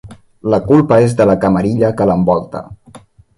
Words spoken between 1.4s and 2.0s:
camarilla